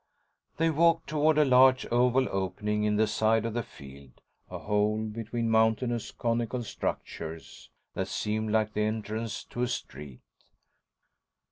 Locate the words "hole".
4.57-5.03